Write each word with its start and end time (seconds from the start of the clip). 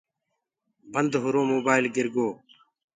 بند 0.93 1.11
هوُرو 1.23 1.41
موبآئيل 1.51 1.85
گِرگو۔ 1.95 2.29